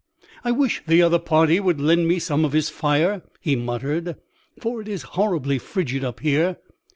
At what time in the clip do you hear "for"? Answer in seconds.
4.59-4.81